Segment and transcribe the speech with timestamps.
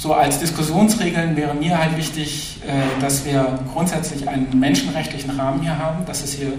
[0.00, 5.76] So als Diskussionsregeln wäre mir halt wichtig, äh, dass wir grundsätzlich einen menschenrechtlichen Rahmen hier
[5.76, 6.52] haben, dass es hier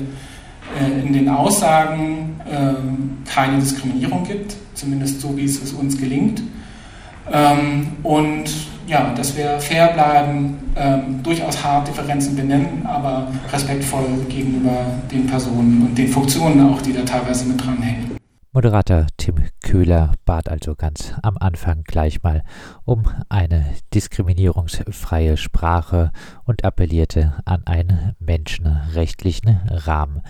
[0.80, 6.44] äh, in den Aussagen ähm, keine Diskriminierung gibt, zumindest so wie es uns gelingt.
[7.34, 8.46] Ähm, und
[8.86, 15.88] ja, dass wir fair bleiben, ähm, durchaus hart Differenzen benennen, aber respektvoll gegenüber den Personen
[15.88, 18.11] und den Funktionen auch, die da teilweise mit dranhängen.
[18.54, 22.44] Moderator Tim Köhler bat also ganz am Anfang gleich mal
[22.84, 26.12] um eine diskriminierungsfreie Sprache
[26.44, 30.22] und appellierte an einen menschenrechtlichen Rahmen.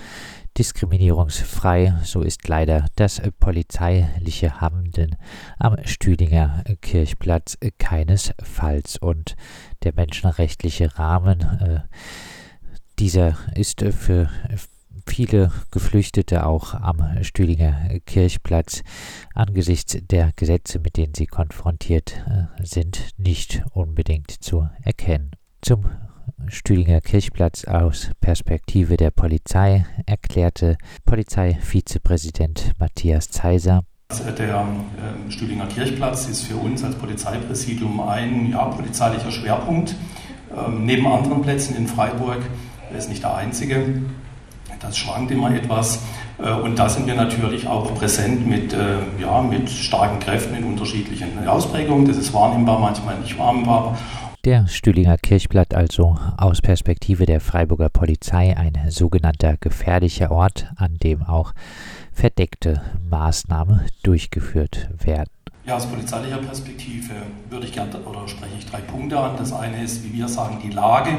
[0.56, 5.16] Diskriminierungsfrei, so ist leider das polizeiliche Hamden
[5.58, 9.36] am Stühlinger Kirchplatz keinesfalls und
[9.82, 11.80] der menschenrechtliche Rahmen, äh,
[13.00, 14.30] dieser ist für
[15.06, 18.84] viele Geflüchtete auch am Stühlinger Kirchplatz
[19.34, 25.32] angesichts der Gesetze, mit denen sie konfrontiert äh, sind, nicht unbedingt zu erkennen.
[25.62, 25.86] Zum
[26.48, 33.84] Stühlinger Kirchplatz aus Perspektive der Polizei erklärte Polizeivizepräsident Matthias Zeiser.
[34.38, 39.96] Der äh, Stühlinger Kirchplatz ist für uns als Polizeipräsidium ein ja, polizeilicher Schwerpunkt.
[40.56, 42.40] Ähm, neben anderen Plätzen in Freiburg
[42.98, 44.02] ist nicht der einzige.
[44.82, 46.04] Das schwankt immer etwas.
[46.40, 50.64] Äh, und da sind wir natürlich auch präsent mit, äh, ja, mit starken Kräften in
[50.64, 52.08] unterschiedlichen Ausprägungen.
[52.08, 53.98] Das ist wahrnehmbar, manchmal nicht wahrnehmbar.
[54.44, 61.22] Der Stühlinger Kirchblatt also aus Perspektive der Freiburger Polizei ein sogenannter gefährlicher Ort, an dem
[61.22, 61.54] auch
[62.12, 65.30] verdeckte Maßnahmen durchgeführt werden.
[65.64, 67.14] Ja, aus polizeilicher Perspektive
[67.52, 69.38] würde ich gerne oder spreche ich drei Punkte an.
[69.38, 71.12] Das eine ist, wie wir sagen, die Lage.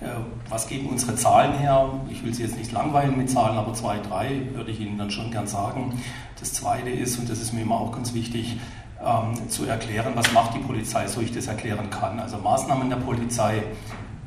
[0.00, 0.06] Äh,
[0.48, 1.88] was geben unsere Zahlen her?
[2.10, 5.10] Ich will Sie jetzt nicht langweilen mit Zahlen, aber zwei, drei würde ich Ihnen dann
[5.10, 6.00] schon gern sagen.
[6.38, 8.58] Das zweite ist, und das ist mir immer auch ganz wichtig,
[9.04, 12.18] ähm, zu erklären, was macht die Polizei, so ich das erklären kann.
[12.20, 13.62] Also Maßnahmen der Polizei.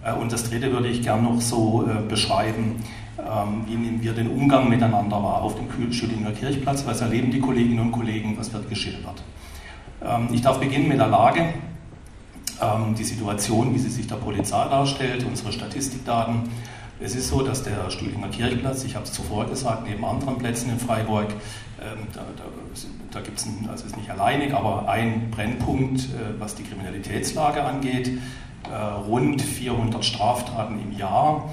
[0.04, 2.84] Äh, und das dritte würde ich gern noch so äh, beschreiben,
[3.20, 7.40] ähm, wie nehmen wir den Umgang miteinander wahr auf dem Schüttinger Kirchplatz, was erleben die
[7.40, 9.24] Kolleginnen und Kollegen, was wird geschildert.
[10.04, 11.54] Ähm, ich darf beginnen mit der Lage
[12.62, 16.50] ähm, die Situation, wie sie sich der Polizei darstellt, unsere Statistikdaten.
[17.00, 20.70] Es ist so, dass der Stühlinger Kirchplatz, ich habe es zuvor gesagt, neben anderen Plätzen
[20.70, 21.28] in Freiburg,
[21.82, 22.44] ähm, da, da,
[23.12, 28.12] da gibt es, also ist nicht alleinig, aber ein Brennpunkt, äh, was die Kriminalitätslage angeht.
[28.70, 31.50] Äh, rund 400 Straftaten im Jahr.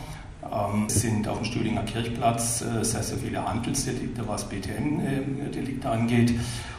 [0.53, 6.35] Ähm, sind auf dem Stühlinger Kirchplatz äh, sehr, sehr viele Handelsdelikte, was BTN-Delikte angeht.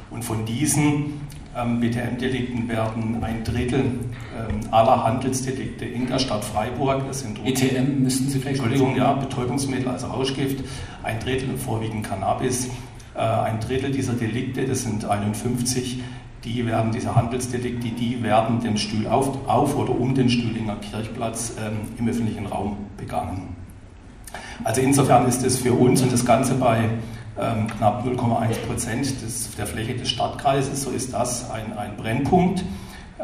[0.09, 1.21] Und von diesen ähm,
[1.66, 8.29] BTM-Delikten werden ein Drittel ähm, aller Handelsdelikte in der Stadt Freiburg, das sind ETM müssten
[8.29, 10.63] Sie vielleicht Entschuldigung, ja, Betäubungsmittel, also Rauschgift,
[11.03, 12.68] ein Drittel vorwiegend Cannabis,
[13.16, 16.03] äh, ein Drittel dieser Delikte, das sind 51,
[16.44, 21.56] die werden, diese Handelsdelikte, die werden den Stuhl auf, auf oder um den Stühlinger Kirchplatz
[21.59, 23.56] ähm, im öffentlichen Raum begangen.
[24.63, 26.89] Also insofern ist es für uns und das Ganze bei
[27.39, 29.13] ähm, knapp 0,1 Prozent
[29.57, 30.83] der Fläche des Stadtkreises.
[30.83, 32.63] So ist das ein, ein Brennpunkt,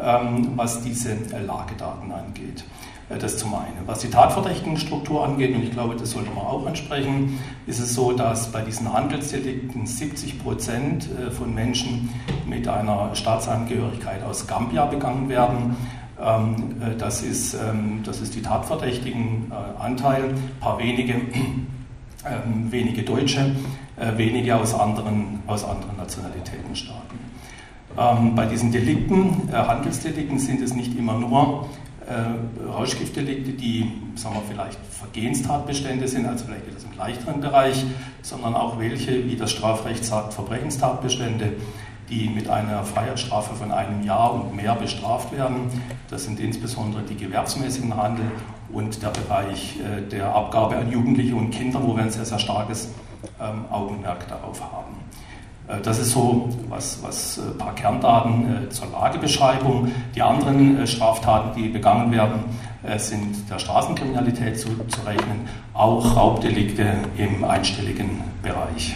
[0.01, 1.15] ähm, was diese
[1.45, 2.63] Lagedaten angeht.
[3.09, 3.85] Äh, das zum einen.
[3.85, 8.11] Was die Tatverdächtigenstruktur angeht, und ich glaube, das sollte man auch ansprechen, ist es so,
[8.11, 12.09] dass bei diesen Handelsdelikten 70 Prozent äh, von Menschen
[12.47, 15.75] mit einer Staatsangehörigkeit aus Gambia begangen werden.
[16.21, 17.57] Ähm, äh, das ist,
[18.03, 20.23] das ist die Tatverdächtigenanteil.
[20.23, 21.13] Ein paar wenige
[22.25, 23.55] ähm, wenige Deutsche,
[23.97, 27.19] äh, wenige aus anderen, aus anderen Nationalitätenstaaten.
[27.97, 31.67] Ähm, bei diesen Delikten, äh, Handelsdelikten, sind es nicht immer nur
[32.07, 37.85] äh, Rauschgiftdelikte, die sagen wir, vielleicht Vergehenstatbestände sind, also vielleicht etwas im leichteren Bereich,
[38.21, 41.53] sondern auch welche, wie das Strafrecht sagt, Verbrechenstatbestände,
[42.09, 45.69] die mit einer Freiheitsstrafe von einem Jahr und mehr bestraft werden.
[46.09, 48.25] Das sind insbesondere die gewerbsmäßigen Handel
[48.71, 52.39] und der Bereich äh, der Abgabe an Jugendliche und Kinder, wo wir ein sehr, sehr
[52.39, 52.89] starkes
[53.41, 54.95] ähm, Augenmerk darauf haben.
[55.67, 59.91] Äh, das ist so was, was ein äh, paar Kerndaten zur Lagebeschreibung.
[60.15, 62.43] Die anderen Straftaten, die begangen werden,
[62.97, 66.85] sind der Straßenkriminalität zu, zu rechnen, auch Raubdelikte
[67.15, 68.93] im einstelligen Bereich.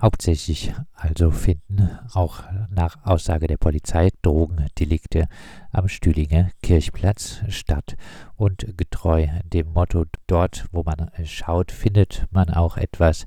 [0.00, 5.28] Hauptsächlich also finden auch nach Aussage der Polizei Drogendelikte
[5.72, 7.96] am Stühlinger Kirchplatz statt.
[8.34, 13.26] Und getreu dem Motto, dort wo man schaut, findet man auch etwas,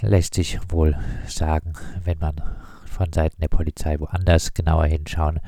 [0.00, 0.96] lässt sich wohl
[1.26, 1.72] sagen,
[2.04, 2.40] wenn man
[3.00, 5.40] von Seiten der Polizei woanders genauer hinschauen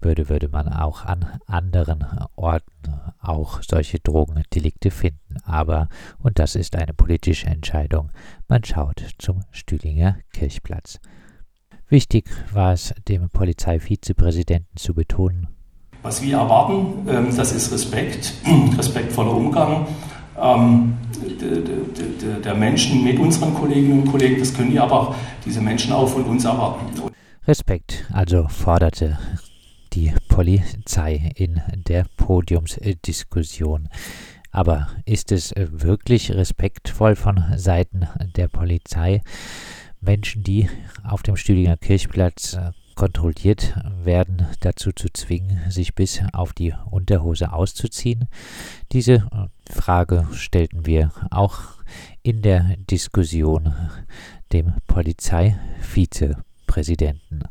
[0.00, 2.04] würde, würde man auch an anderen
[2.36, 5.38] Orten auch solche Drogendelikte finden.
[5.42, 5.88] Aber,
[6.20, 8.12] und das ist eine politische Entscheidung,
[8.46, 11.00] man schaut zum Stühlinger Kirchplatz.
[11.88, 15.48] Wichtig war es dem Polizeivizepräsidenten zu betonen,
[16.02, 18.32] Was wir erwarten, ähm, das ist Respekt,
[18.78, 19.88] respektvoller Umgang
[20.40, 20.94] ähm,
[22.44, 24.38] der Menschen mit unseren Kolleginnen und Kollegen.
[24.38, 25.14] Das können die aber
[25.44, 26.86] diese Menschen auch von uns erwarten.
[27.46, 29.18] Respekt, also forderte
[29.92, 33.88] die Polizei in der Podiumsdiskussion.
[34.50, 38.06] Aber ist es wirklich respektvoll von Seiten
[38.36, 39.22] der Polizei,
[40.00, 40.68] Menschen, die
[41.04, 47.52] auf dem Stühlinger Kirchplatz äh, kontrolliert werden, dazu zu zwingen, sich bis auf die Unterhose
[47.52, 48.28] auszuziehen?
[48.92, 51.60] Diese äh, Frage stellten wir auch
[52.22, 53.74] in der Diskussion
[54.52, 57.42] dem Polizeivizepräsidenten.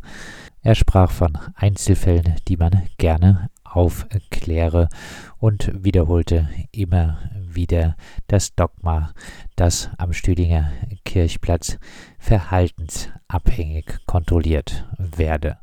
[0.62, 4.90] Er sprach von Einzelfällen, die man gerne aufkläre
[5.38, 7.96] und wiederholte immer wieder
[8.28, 9.14] das Dogma,
[9.56, 10.72] dass am Stüdinger
[11.06, 11.80] Kirchplatz
[12.22, 15.58] verhaltensabhängig kontrolliert werde.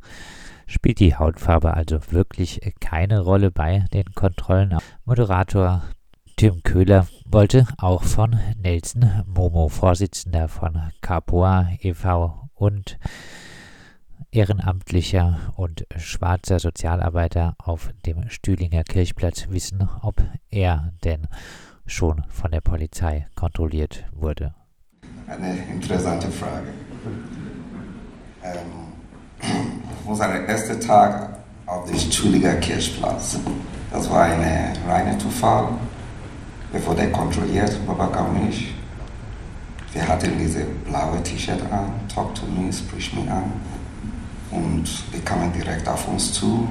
[0.67, 4.77] Spielt die Hautfarbe also wirklich keine Rolle bei den Kontrollen?
[5.07, 5.83] Moderator
[6.37, 12.51] Tim Köhler wollte auch von Nelson Momo, Vorsitzender von Capua e.V.
[12.55, 12.99] und
[14.31, 21.29] ehrenamtlicher und schwarzer Sozialarbeiter auf dem Stühlinger Kirchplatz wissen, ob er denn
[21.87, 24.55] schon von der Polizei kontrolliert wurde.
[25.29, 26.69] Eine interessante Frage.
[28.43, 29.43] Ähm,
[30.07, 31.29] unser erster Tag
[31.67, 33.39] auf dem Stühlinger Kirchplatz,
[33.91, 35.69] das war ein reiner Zufall.
[36.73, 38.75] Bevor der kontrolliert, überkam mich.
[39.93, 43.53] Wir hatten diese blaue T-Shirt an, Talk to me, sprich mich an
[44.51, 44.85] und
[45.15, 46.69] die kamen direkt auf uns zu.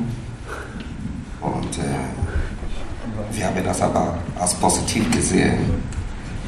[1.42, 5.83] Und äh, wir haben das aber als positiv gesehen,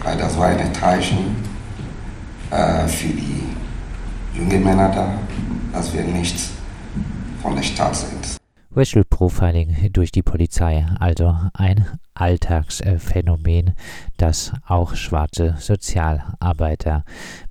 [0.04, 1.36] weil das war eine Täuschung
[2.52, 3.44] äh, für die
[4.38, 5.14] jungen Männer da,
[5.74, 6.36] dass wir nicht
[7.42, 8.40] von der Stadt sind.
[8.76, 13.74] Racial Profiling durch die Polizei, also ein Alltagsphänomen,
[14.18, 17.04] das auch schwarze Sozialarbeiter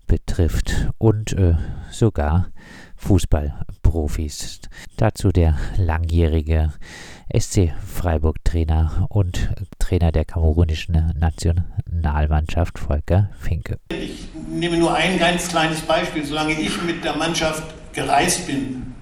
[0.07, 1.55] betrifft und äh,
[1.91, 2.49] sogar
[2.97, 4.61] Fußballprofis.
[4.97, 6.73] Dazu der langjährige
[7.37, 13.79] SC Freiburg-Trainer und Trainer der kamerunischen Nationalmannschaft Volker Finke.
[13.91, 16.25] Ich nehme nur ein ganz kleines Beispiel.
[16.25, 18.95] Solange ich mit der Mannschaft gereist bin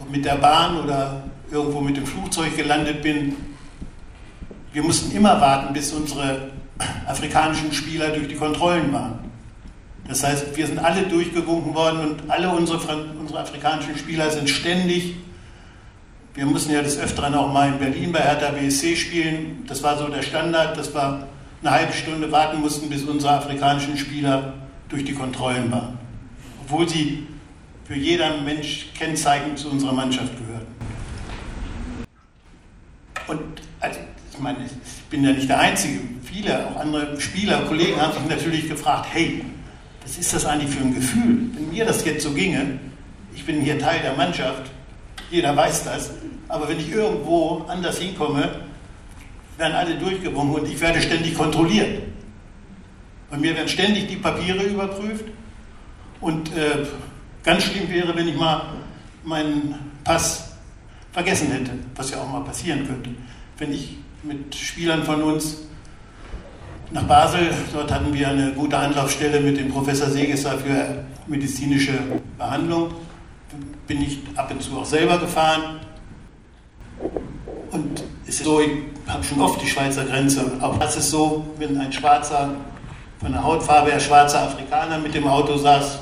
[0.00, 3.36] und mit der Bahn oder irgendwo mit dem Flugzeug gelandet bin,
[4.72, 6.50] wir mussten immer warten, bis unsere
[7.06, 9.18] afrikanischen Spieler durch die Kontrollen waren.
[10.06, 12.78] Das heißt, wir sind alle durchgewunken worden und alle unsere,
[13.18, 15.14] unsere afrikanischen Spieler sind ständig.
[16.38, 19.64] Wir mussten ja des Öfteren auch mal in Berlin bei Hertha BSC spielen.
[19.66, 20.78] Das war so der Standard.
[20.78, 21.26] Das war
[21.62, 24.54] eine halbe Stunde warten mussten, bis unsere afrikanischen Spieler
[24.88, 25.98] durch die Kontrollen waren.
[26.62, 27.26] Obwohl sie
[27.88, 30.72] für jeder Mensch kennzeichnend zu unserer Mannschaft gehörten.
[33.26, 33.98] Und also,
[34.32, 35.98] ich meine, ich bin ja nicht der Einzige.
[36.22, 39.44] Viele, auch andere Spieler, Kollegen haben sich natürlich gefragt, hey,
[40.04, 41.50] was ist das eigentlich für ein Gefühl?
[41.52, 42.78] Wenn mir das jetzt so ginge,
[43.34, 44.70] ich bin hier Teil der Mannschaft,
[45.30, 46.10] jeder weiß das,
[46.48, 48.62] aber wenn ich irgendwo anders hinkomme,
[49.56, 52.02] werden alle durchgewunken und ich werde ständig kontrolliert.
[53.30, 55.24] Bei mir werden ständig die Papiere überprüft
[56.20, 56.86] und äh,
[57.42, 58.62] ganz schlimm wäre, wenn ich mal
[59.24, 60.52] meinen Pass
[61.12, 63.10] vergessen hätte, was ja auch mal passieren könnte.
[63.58, 65.58] Wenn ich mit Spielern von uns
[66.90, 67.50] nach Basel.
[67.72, 71.92] Dort hatten wir eine gute Anlaufstelle mit dem Professor Segesser für medizinische
[72.36, 72.92] Behandlung.
[73.86, 75.80] Bin ich ab und zu auch selber gefahren.
[77.70, 78.70] Und es ist so, ich
[79.06, 82.54] habe schon oft die Schweizer Grenze, auch das ist so, wenn ein schwarzer,
[83.20, 86.00] von der Hautfarbe her schwarzer Afrikaner mit dem Auto saß,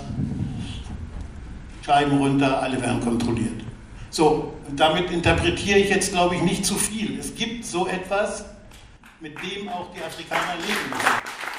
[1.84, 3.62] Scheiben runter, alle werden kontrolliert.
[4.10, 7.16] So, und damit interpretiere ich jetzt, glaube ich, nicht zu viel.
[7.18, 8.44] Es gibt so etwas,
[9.20, 11.55] mit dem auch die Afrikaner leben müssen.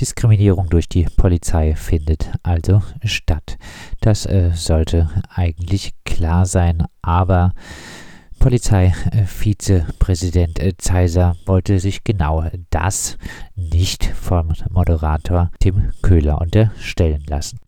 [0.00, 3.58] Diskriminierung durch die Polizei findet also statt.
[4.00, 7.52] Das äh, sollte eigentlich klar sein, aber
[8.38, 13.18] Polizeivizepräsident äh, Zeiser wollte sich genau das
[13.56, 17.58] nicht vom Moderator Tim Köhler unterstellen lassen.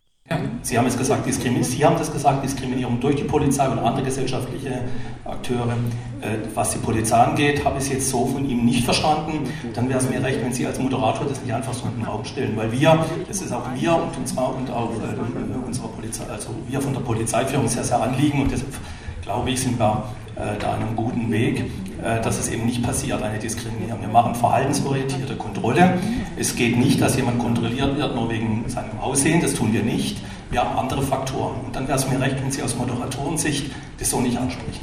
[0.61, 4.81] Sie haben es gesagt, Sie haben das gesagt, Diskriminierung durch die Polizei und andere gesellschaftliche
[5.25, 5.75] Akteure.
[6.21, 9.49] Äh, was die Polizei angeht, habe ich es jetzt so von Ihnen nicht verstanden.
[9.73, 12.05] Dann wäre es mir recht, wenn Sie als Moderator das nicht einfach so in den
[12.05, 16.23] Raum stellen, weil wir, das ist auch wir und zwar und auch äh, unsere Polizei,
[16.31, 18.73] also wir von der Polizeiführung sehr, sehr anliegen und deshalb
[19.21, 20.03] glaube ich, sind wir
[20.35, 21.63] äh, da an einem guten Weg, äh,
[22.01, 24.01] dass es eben nicht passiert, eine Diskriminierung.
[24.01, 25.99] Wir machen verhaltensorientierte Kontrolle.
[26.37, 30.17] Es geht nicht, dass jemand kontrolliert wird nur wegen seinem Aussehen, das tun wir nicht.
[30.49, 31.61] Wir haben andere Faktoren.
[31.65, 34.81] Und dann wäre es mir recht, wenn Sie aus Moderatorensicht das so nicht ansprechen.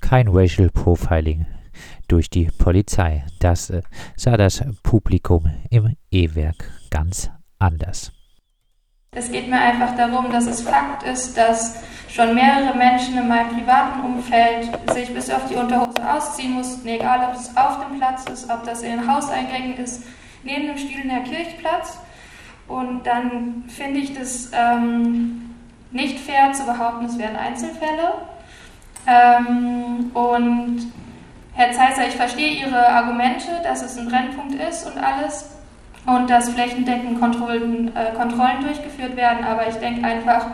[0.00, 1.46] Kein Racial Profiling
[2.08, 3.24] durch die Polizei.
[3.38, 3.82] Das äh,
[4.16, 8.12] sah das Publikum im E-Werk ganz anders.
[9.12, 11.76] Es geht mir einfach darum, dass es Fakt ist, dass
[12.08, 17.28] schon mehrere Menschen in meinem privaten Umfeld sich bis auf die Unterhose ausziehen mussten, egal
[17.28, 20.02] ob es auf dem Platz ist, ob das in den Hauseingängen ist,
[20.44, 21.98] neben dem Stühlener Kirchplatz.
[22.68, 25.54] Und dann finde ich das ähm,
[25.92, 28.14] nicht fair zu behaupten, es wären Einzelfälle.
[29.06, 30.92] Ähm, und
[31.54, 35.50] Herr Zeisser, ich verstehe Ihre Argumente, dass es ein Brennpunkt ist und alles
[36.06, 40.46] und dass flächendeckend Kontrollen, äh, Kontrollen durchgeführt werden, aber ich denke einfach,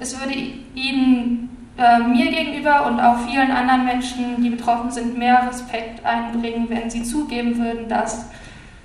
[0.00, 0.34] es würde
[0.74, 6.66] Ihnen, äh, mir gegenüber und auch vielen anderen Menschen, die betroffen sind, mehr Respekt einbringen,
[6.68, 8.28] wenn Sie zugeben würden, dass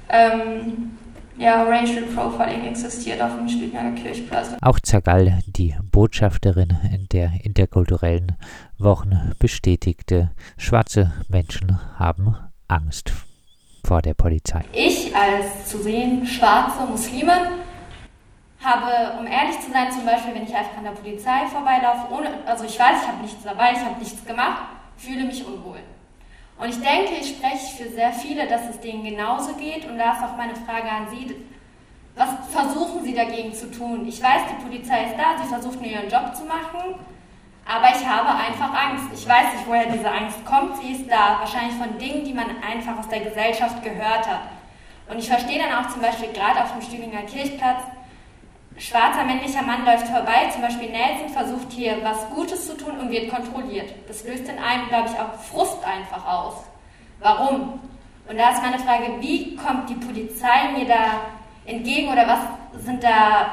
[0.09, 0.91] ähm,
[1.37, 4.55] ja, Racial Profiling existiert auf dem Stüdinger Kirchplatz.
[4.61, 6.77] Auch Zagal, die Botschafterin
[7.11, 8.35] der interkulturellen
[8.77, 12.35] Wochen, bestätigte, schwarze Menschen haben
[12.67, 13.26] Angst
[13.87, 14.61] vor der Polizei.
[14.73, 17.63] Ich als zu sehen schwarze Muslimin
[18.61, 22.29] habe, um ehrlich zu sein, zum Beispiel, wenn ich einfach an der Polizei vorbeilaufe, ohne,
[22.45, 24.63] also ich weiß, ich habe nichts dabei, ich habe nichts gemacht,
[24.97, 25.79] fühle mich unwohl.
[26.59, 29.85] Und ich denke, ich spreche für sehr viele, dass es denen genauso geht.
[29.85, 31.35] Und da ist auch meine Frage an Sie.
[32.15, 34.07] Was versuchen Sie dagegen zu tun?
[34.07, 36.95] Ich weiß, die Polizei ist da, sie versucht nur ihren Job zu machen.
[37.67, 39.05] Aber ich habe einfach Angst.
[39.13, 40.77] Ich weiß nicht, woher diese Angst kommt.
[40.77, 41.39] Sie ist da.
[41.39, 44.41] Wahrscheinlich von Dingen, die man einfach aus der Gesellschaft gehört hat.
[45.09, 47.81] Und ich verstehe dann auch zum Beispiel gerade auf dem Stühlinger Kirchplatz,
[48.77, 53.09] schwarzer männlicher Mann läuft vorbei, zum Beispiel Nelson versucht hier was Gutes zu tun und
[53.09, 53.93] wird kontrolliert.
[54.07, 56.55] Das löst in einem, glaube ich, auch Frust einfach aus.
[57.19, 57.79] Warum?
[58.29, 61.21] Und da ist meine Frage, wie kommt die Polizei mir da
[61.65, 63.51] entgegen oder was sind da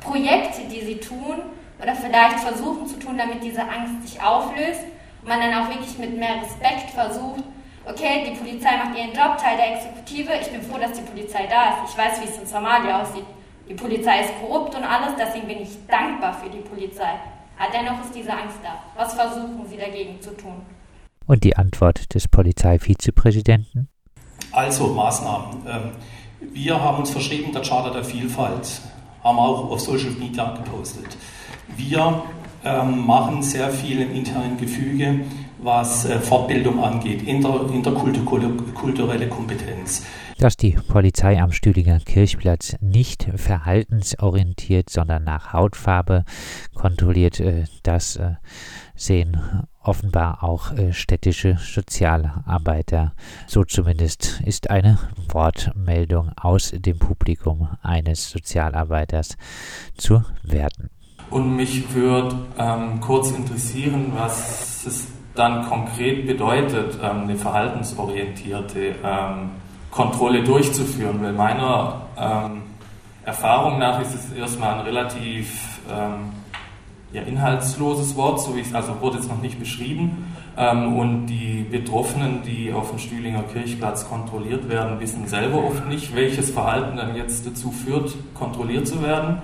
[0.00, 1.42] Projekte, die sie tun
[1.82, 4.82] oder vielleicht versuchen zu tun, damit diese Angst sich auflöst
[5.22, 7.44] und man dann auch wirklich mit mehr Respekt versucht,
[7.86, 11.46] okay, die Polizei macht ihren Job, Teil der Exekutive, ich bin froh, dass die Polizei
[11.46, 13.26] da ist, ich weiß, wie es in Somalia aussieht,
[13.68, 17.14] die Polizei ist korrupt und alles, deswegen bin ich dankbar für die Polizei.
[17.58, 18.82] Aber dennoch ist diese Angst da.
[18.96, 20.62] Was versuchen Sie dagegen zu tun?
[21.26, 23.88] Und die Antwort des Polizeivizepräsidenten?
[24.50, 25.66] Also Maßnahmen.
[25.68, 25.92] Ähm,
[26.40, 28.80] wir haben uns verschrieben, der Charter der Vielfalt,
[29.22, 31.16] haben auch auf Social Media gepostet.
[31.76, 32.22] Wir
[32.64, 35.20] ähm, machen sehr viel im internen Gefüge,
[35.58, 40.02] was äh, Fortbildung angeht, inter, interkulturelle Kompetenz
[40.40, 46.24] dass die Polizei am Stühlinger Kirchplatz nicht verhaltensorientiert, sondern nach Hautfarbe
[46.74, 47.40] kontrolliert.
[47.40, 48.36] Äh, das äh,
[48.94, 49.38] sehen
[49.82, 53.12] offenbar auch äh, städtische Sozialarbeiter.
[53.46, 54.98] So zumindest ist eine
[55.32, 59.36] Wortmeldung aus dem Publikum eines Sozialarbeiters
[59.96, 60.90] zu werten.
[61.30, 69.50] Und mich würde ähm, kurz interessieren, was es dann konkret bedeutet, ähm, eine verhaltensorientierte ähm,
[69.90, 72.62] Kontrolle durchzuführen, weil meiner ähm,
[73.24, 76.32] Erfahrung nach ist es erstmal ein relativ ähm,
[77.12, 80.32] ja, inhaltsloses Wort, so wie es also wurde jetzt noch nicht beschrieben.
[80.56, 86.14] Ähm, und die Betroffenen, die auf dem Stühlinger Kirchplatz kontrolliert werden, wissen selber oft nicht,
[86.14, 89.38] welches Verhalten dann jetzt dazu führt, kontrolliert zu werden.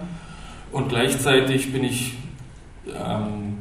[0.73, 2.15] Und gleichzeitig bin ich
[2.87, 3.59] ähm,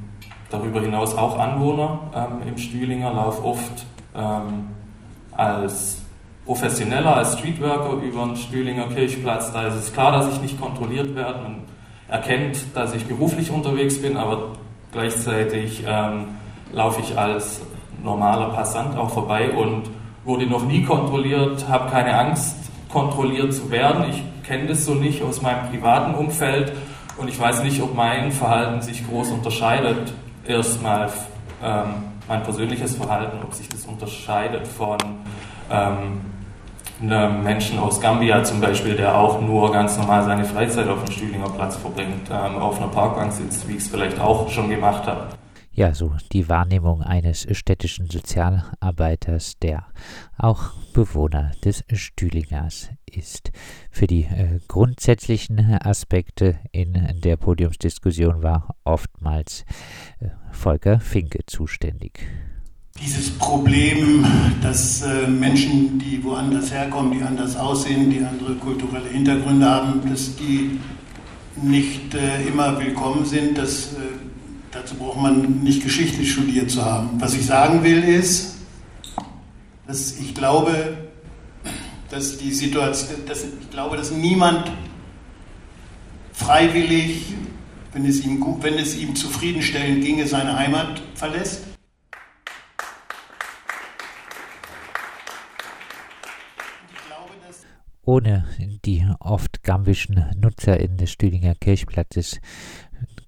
[0.50, 3.86] darüber hinaus auch Anwohner ähm, im Stühlinger, laufe oft
[4.16, 4.68] ähm,
[5.32, 6.02] als
[6.46, 9.52] professioneller als Streetworker über den Stühlinger Kirchplatz.
[9.52, 11.42] Da ist es klar, dass ich nicht kontrolliert werde.
[11.42, 11.56] Man
[12.08, 14.50] erkennt, dass ich beruflich unterwegs bin, aber
[14.92, 16.28] gleichzeitig ähm,
[16.72, 17.62] laufe ich als
[18.04, 19.90] normaler Passant auch vorbei und
[20.24, 22.58] wurde noch nie kontrolliert, habe keine Angst,
[22.90, 24.06] kontrolliert zu werden.
[24.10, 26.74] Ich kenne das so nicht aus meinem privaten Umfeld
[27.18, 30.14] und ich weiß nicht, ob mein Verhalten sich groß unterscheidet.
[30.48, 31.12] Erstmal
[31.64, 31.88] ähm,
[32.28, 34.98] mein persönliches Verhalten, ob sich das unterscheidet von
[35.72, 36.22] ähm,
[37.02, 41.12] einem Menschen aus Gambia zum Beispiel, der auch nur ganz normal seine Freizeit auf dem
[41.12, 45.06] Stühlinger Platz verbringt, ähm, auf einer Parkbank sitzt, wie ich es vielleicht auch schon gemacht
[45.06, 45.30] habe.
[45.72, 49.86] Ja, so die Wahrnehmung eines städtischen Sozialarbeiters, der
[50.38, 53.52] auch Bewohner des Stühlingers ist.
[53.92, 59.66] Für die äh, grundsätzlichen Aspekte in der Podiumsdiskussion war oftmals
[60.22, 62.26] äh, Volker Finke zuständig
[63.02, 64.26] dieses Problem,
[64.62, 70.36] dass äh, Menschen, die woanders herkommen, die anders aussehen, die andere kulturelle Hintergründe haben, dass
[70.36, 70.80] die
[71.62, 73.98] nicht äh, immer willkommen sind, das, äh,
[74.72, 77.10] dazu braucht man nicht Geschichte studiert zu haben.
[77.20, 78.56] Was ich sagen will ist,
[79.88, 80.98] dass ich glaube,
[82.10, 84.72] dass die Situation, dass ich glaube, dass niemand
[86.34, 87.36] freiwillig
[87.96, 91.75] wenn es ihm, gut, wenn es ihm zufriedenstellend ginge, seine Heimat verlässt?
[98.06, 98.46] Ohne
[98.86, 102.40] die oft gambischen NutzerInnen des Stühlinger Kirchplatzes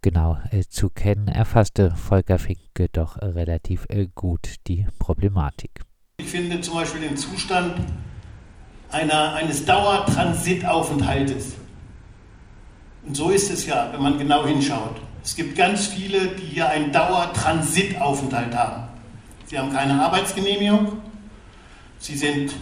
[0.01, 5.81] genau äh, zu kennen, erfasste Volker Finke doch relativ äh, gut die Problematik.
[6.19, 7.75] Ich finde zum Beispiel den Zustand
[8.89, 11.55] einer, eines Dauertransitaufenthaltes.
[13.05, 14.95] Und so ist es ja, wenn man genau hinschaut.
[15.23, 18.83] Es gibt ganz viele, die hier einen Dauertransitaufenthalt haben.
[19.45, 21.01] Sie haben keine Arbeitsgenehmigung,
[21.99, 22.53] sie sind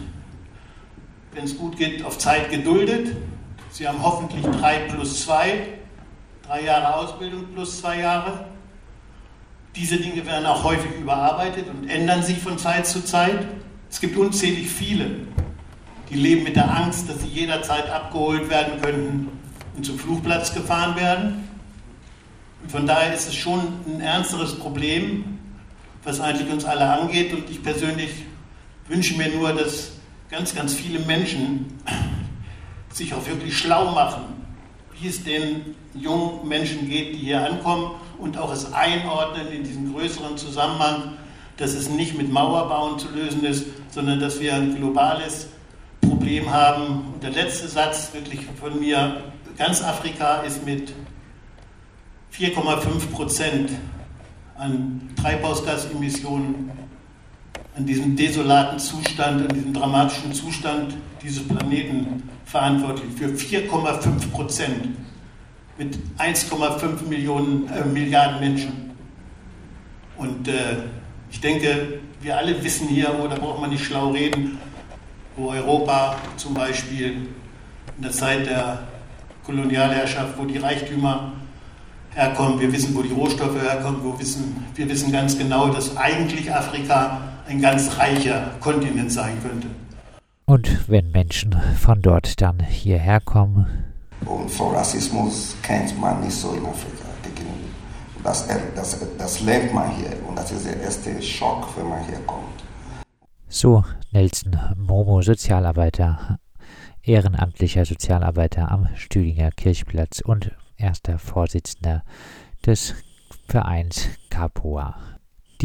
[1.36, 3.16] wenn es gut geht, auf Zeit geduldet.
[3.70, 5.68] Sie haben hoffentlich drei plus zwei,
[6.48, 8.46] drei Jahre Ausbildung plus zwei Jahre.
[9.76, 13.46] Diese Dinge werden auch häufig überarbeitet und ändern sich von Zeit zu Zeit.
[13.90, 15.10] Es gibt unzählig viele,
[16.10, 19.28] die leben mit der Angst, dass sie jederzeit abgeholt werden könnten
[19.76, 21.50] und zum Flugplatz gefahren werden.
[22.64, 25.38] Und von daher ist es schon ein ernsteres Problem,
[26.06, 27.34] was eigentlich uns alle angeht.
[27.34, 28.12] Und ich persönlich
[28.88, 29.95] wünsche mir nur, dass
[30.30, 31.80] ganz, ganz viele Menschen
[32.92, 34.24] sich auch wirklich schlau machen,
[35.00, 39.94] wie es den jungen Menschen geht, die hier ankommen und auch es einordnen in diesen
[39.94, 41.14] größeren Zusammenhang,
[41.58, 45.48] dass es nicht mit Mauerbauen zu lösen ist, sondern dass wir ein globales
[46.02, 47.14] Problem haben.
[47.14, 49.24] Und der letzte Satz wirklich von mir,
[49.58, 50.94] ganz Afrika ist mit
[52.34, 53.72] 4,5 Prozent
[54.58, 56.72] an Treibhausgasemissionen
[57.76, 64.98] an diesem desolaten Zustand, an diesem dramatischen Zustand dieses Planeten verantwortlich für 4,5 Prozent
[65.78, 68.92] mit 1,5 Millionen äh, Milliarden Menschen.
[70.18, 70.78] Und äh,
[71.30, 74.58] ich denke, wir alle wissen hier, wo da braucht man nicht schlau reden,
[75.36, 77.28] wo Europa zum Beispiel
[77.98, 78.88] in der Zeit der
[79.46, 81.34] Kolonialherrschaft, wo die Reichtümer
[82.14, 86.54] herkommen, wir wissen, wo die Rohstoffe herkommen, wir wissen, wir wissen ganz genau, dass eigentlich
[86.54, 89.68] Afrika ein ganz reicher Kontinent sein könnte.
[90.46, 93.66] Und wenn Menschen von dort dann hierher kommen.
[94.26, 97.06] Und vor Rassismus kennt man nicht so in Afrika.
[98.24, 102.18] Das, das, das lernt man hier und das ist der erste Schock, wenn man hier
[102.26, 102.64] kommt.
[103.48, 106.40] So Nelson Momo, Sozialarbeiter,
[107.04, 112.02] ehrenamtlicher Sozialarbeiter am Stüdinger Kirchplatz und erster Vorsitzender
[112.66, 112.96] des
[113.48, 115.15] Vereins Capua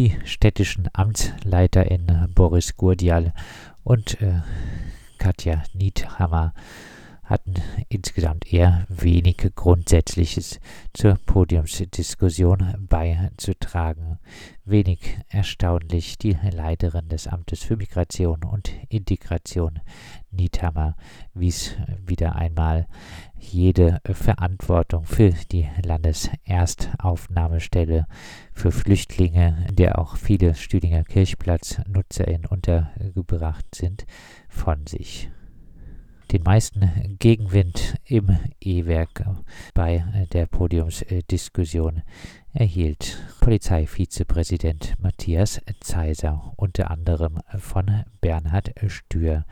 [0.00, 3.34] die städtischen AmtsleiterInnen Boris Gurdial
[3.84, 4.40] und äh,
[5.18, 6.54] Katja Niethammer
[7.22, 7.54] hatten
[7.90, 10.58] insgesamt eher wenig Grundsätzliches
[10.94, 14.18] zur Podiumsdiskussion beizutragen.
[14.64, 19.80] Wenig erstaunlich, die Leiterin des Amtes für Migration und Integration,
[20.30, 20.96] Niethammer,
[21.34, 22.88] wies wieder einmal
[23.40, 28.06] jede Verantwortung für die Landeserstaufnahmestelle
[28.52, 34.06] für Flüchtlinge, in der auch viele Stüdinger KirchplatznutzerInnen untergebracht sind,
[34.48, 35.30] von sich
[36.32, 39.24] den meisten Gegenwind im E-Werk
[39.74, 42.02] bei der Podiumsdiskussion
[42.52, 49.44] erhielt Polizeivizepräsident Matthias Zeiser, unter anderem von Bernhard Stür.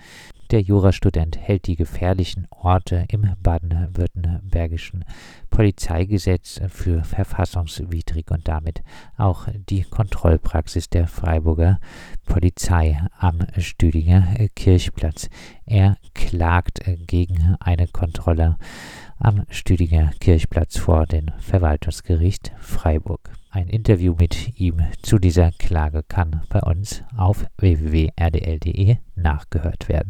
[0.50, 5.04] Der Jurastudent hält die gefährlichen Orte im baden-württembergischen
[5.50, 8.82] Polizeigesetz für verfassungswidrig und damit
[9.18, 11.80] auch die Kontrollpraxis der Freiburger
[12.24, 15.28] Polizei am Stüdinger Kirchplatz.
[15.66, 18.56] Er klagt gegen eine Kontrolle
[19.18, 23.30] am Stüdinger Kirchplatz vor dem Verwaltungsgericht Freiburg.
[23.50, 30.06] Ein Interview mit ihm zu dieser Klage kann bei uns auf www.rdl.de nachgehört werden.